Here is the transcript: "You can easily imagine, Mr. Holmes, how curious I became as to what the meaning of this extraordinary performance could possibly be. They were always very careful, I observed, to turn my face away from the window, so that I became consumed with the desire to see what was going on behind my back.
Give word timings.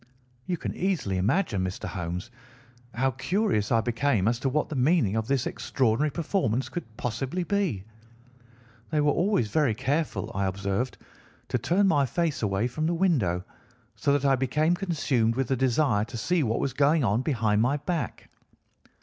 "You 0.47 0.57
can 0.57 0.73
easily 0.73 1.17
imagine, 1.19 1.63
Mr. 1.63 1.85
Holmes, 1.87 2.31
how 2.95 3.11
curious 3.11 3.71
I 3.71 3.81
became 3.81 4.27
as 4.27 4.39
to 4.39 4.49
what 4.49 4.67
the 4.69 4.75
meaning 4.75 5.15
of 5.15 5.27
this 5.27 5.45
extraordinary 5.45 6.09
performance 6.09 6.69
could 6.69 6.97
possibly 6.97 7.43
be. 7.43 7.83
They 8.89 8.99
were 8.99 9.11
always 9.11 9.49
very 9.49 9.75
careful, 9.75 10.31
I 10.33 10.47
observed, 10.47 10.97
to 11.49 11.59
turn 11.59 11.87
my 11.87 12.07
face 12.07 12.41
away 12.41 12.67
from 12.67 12.87
the 12.87 12.95
window, 12.95 13.43
so 13.95 14.11
that 14.13 14.25
I 14.25 14.35
became 14.35 14.73
consumed 14.73 15.35
with 15.35 15.49
the 15.49 15.55
desire 15.55 16.03
to 16.05 16.17
see 16.17 16.41
what 16.41 16.59
was 16.59 16.73
going 16.73 17.03
on 17.03 17.21
behind 17.21 17.61
my 17.61 17.77
back. 17.77 18.31